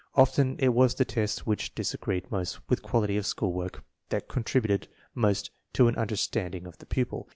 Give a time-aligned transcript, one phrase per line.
[0.15, 4.87] Often it was the test which disagreed most with quality of school work that contributed
[5.13, 7.29] most to an understanding of the pupil.